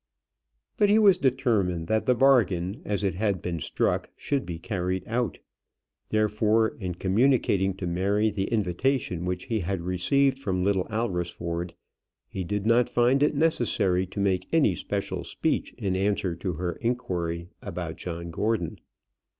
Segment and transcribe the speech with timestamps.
[0.77, 5.03] But he was determined that the bargain, as it had been struck, should be carried
[5.07, 5.37] out.
[6.09, 11.75] Therefore, in communicating to Mary the invitation which he had received from Little Alresford,
[12.27, 16.71] he did not find it necessary to make any special speech in answer to her
[16.81, 18.79] inquiry about John Gordon.